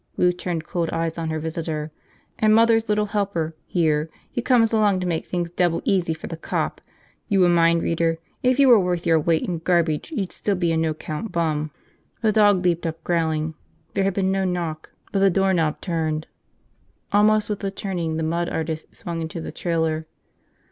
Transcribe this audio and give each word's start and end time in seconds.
Lou 0.17 0.31
turned 0.31 0.65
cold 0.65 0.89
eyes 0.89 1.15
on 1.19 1.29
her 1.29 1.37
visitor. 1.37 1.91
"And 2.39 2.55
mother's 2.55 2.89
little 2.89 3.05
helper, 3.05 3.55
here, 3.67 4.09
he 4.31 4.41
comes 4.41 4.73
along 4.73 4.99
to 5.01 5.05
make 5.05 5.25
things 5.25 5.51
double 5.51 5.79
easy 5.85 6.15
for 6.15 6.25
the 6.25 6.37
cop. 6.37 6.81
You 7.27 7.45
a 7.45 7.49
mind 7.49 7.83
reader? 7.83 8.17
If 8.41 8.57
you 8.57 8.67
were 8.67 8.79
worth 8.79 9.05
your 9.05 9.19
weight 9.19 9.43
in 9.43 9.59
garbage 9.59 10.09
you'd 10.11 10.31
still 10.31 10.55
be 10.55 10.71
a 10.71 10.77
no 10.77 10.95
count 10.95 11.31
bum!" 11.31 11.69
The 12.23 12.31
dog 12.31 12.63
leaped 12.65 12.87
up, 12.87 13.03
growling. 13.03 13.53
There 13.93 14.03
had 14.05 14.15
been 14.15 14.31
no 14.31 14.43
knock 14.43 14.89
but 15.11 15.19
the 15.19 15.29
doorknob 15.29 15.81
turned. 15.81 16.25
Almost 17.13 17.47
with 17.47 17.59
the 17.59 17.69
turning 17.69 18.17
the 18.17 18.23
mud 18.23 18.49
artist 18.49 18.95
swung 18.95 19.21
into 19.21 19.39
the 19.39 19.51
trailer. 19.51 20.07